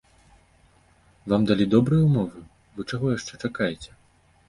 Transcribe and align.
Вам 1.35 1.45
далі 1.53 1.69
добрыя 1.75 2.03
ўмовы, 2.09 2.39
вы 2.79 2.91
чаго 2.91 3.05
яшчэ 3.17 3.33
чакаеце? 3.47 3.91